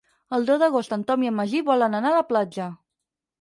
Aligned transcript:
El 0.35 0.45
deu 0.45 0.55
d'agost 0.61 0.95
en 0.97 1.03
Tom 1.11 1.25
i 1.25 1.29
en 1.33 1.35
Magí 1.41 1.61
volen 1.67 1.99
anar 1.99 2.11
a 2.13 2.17
la 2.17 2.25
platja. 2.33 2.71